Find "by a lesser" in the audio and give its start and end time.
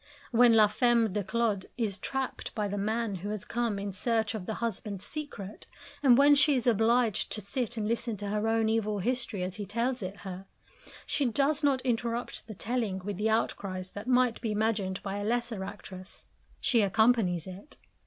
15.03-15.63